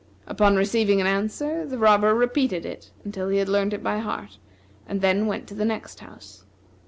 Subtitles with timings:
[0.25, 4.39] Upon receiving an answer, the robber repeated it until he had learned it by heart,
[4.87, 6.43] and then went to the next house.